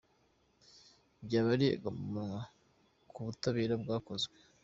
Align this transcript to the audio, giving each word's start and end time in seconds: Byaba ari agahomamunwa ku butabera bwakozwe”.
Byaba 1.25 1.49
ari 1.55 1.67
agahomamunwa 1.77 2.39
ku 3.11 3.19
butabera 3.27 3.73
bwakozwe”. 3.81 4.35